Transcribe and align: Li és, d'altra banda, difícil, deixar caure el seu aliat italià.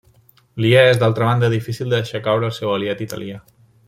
Li 0.63 0.69
és, 0.77 0.95
d'altra 1.03 1.27
banda, 1.29 1.49
difícil, 1.57 1.93
deixar 1.97 2.21
caure 2.29 2.49
el 2.51 2.57
seu 2.59 2.73
aliat 2.79 3.05
italià. 3.11 3.43